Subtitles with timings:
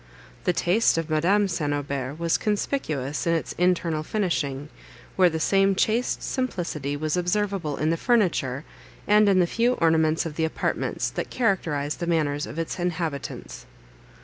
[0.45, 1.71] The taste of Madame St.
[1.71, 4.69] Aubert was conspicuous in its internal finishing,
[5.15, 8.63] where the same chaste simplicity was observable in the furniture,
[9.05, 13.67] and in the few ornaments of the apartments, that characterised the manners of its inhabitants.